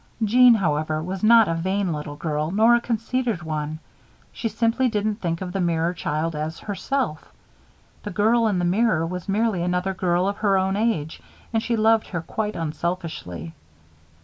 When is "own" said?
10.57-10.75